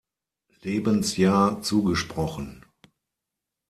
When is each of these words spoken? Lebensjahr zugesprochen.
Lebensjahr 0.63 1.61
zugesprochen. 1.61 2.65